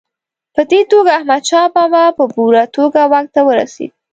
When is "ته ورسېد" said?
3.35-3.91